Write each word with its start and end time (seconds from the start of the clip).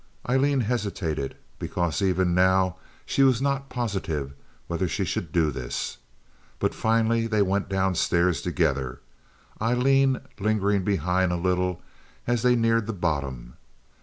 Aileen 0.27 0.61
hesitated 0.61 1.35
because 1.59 2.01
even 2.01 2.33
now 2.33 2.77
she 3.05 3.21
was 3.21 3.39
not 3.39 3.69
positive 3.69 4.33
whether 4.65 4.87
she 4.87 5.05
should 5.05 5.31
do 5.31 5.51
this, 5.51 5.97
but 6.57 6.73
finally 6.73 7.27
they 7.27 7.43
went 7.43 7.69
down 7.69 7.91
the 7.91 7.99
stairs 7.99 8.41
together, 8.41 8.99
Aileen 9.61 10.19
lingering 10.39 10.83
behind 10.83 11.31
a 11.31 11.35
little 11.35 11.83
as 12.25 12.41
they 12.41 12.55
neared 12.55 12.87
the 12.87 12.93
bottom. 12.93 13.57